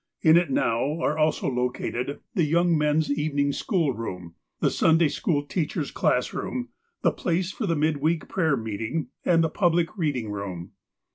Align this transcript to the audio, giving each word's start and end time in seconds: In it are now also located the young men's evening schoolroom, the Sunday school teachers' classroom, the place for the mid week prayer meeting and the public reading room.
In 0.23 0.35
it 0.35 0.49
are 0.49 0.51
now 0.51 0.79
also 1.15 1.47
located 1.47 2.21
the 2.33 2.43
young 2.43 2.75
men's 2.75 3.11
evening 3.11 3.51
schoolroom, 3.51 4.33
the 4.59 4.71
Sunday 4.71 5.09
school 5.09 5.43
teachers' 5.45 5.91
classroom, 5.91 6.69
the 7.03 7.11
place 7.11 7.51
for 7.51 7.67
the 7.67 7.75
mid 7.75 7.97
week 7.97 8.27
prayer 8.27 8.57
meeting 8.57 9.09
and 9.23 9.43
the 9.43 9.47
public 9.49 9.95
reading 9.95 10.31
room. 10.31 10.71